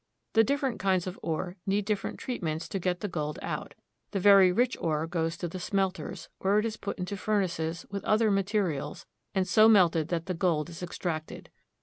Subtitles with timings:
[0.33, 3.75] The different kinds of ore need different treatments to get the gold out.
[4.09, 8.03] The very rich ore goes to the smelters, where it is put into furnaces, with
[8.03, 11.51] other materials, and so melted that the gold is extracted.